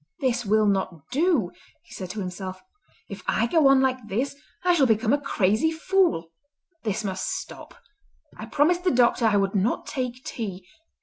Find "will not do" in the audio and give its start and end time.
0.47-1.51